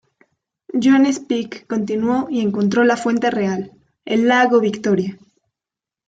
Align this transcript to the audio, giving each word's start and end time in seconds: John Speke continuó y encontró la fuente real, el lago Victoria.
John 0.81 1.13
Speke 1.13 1.67
continuó 1.67 2.25
y 2.27 2.41
encontró 2.41 2.83
la 2.83 2.97
fuente 2.97 3.29
real, 3.29 3.71
el 4.03 4.27
lago 4.27 4.59
Victoria. 4.59 5.15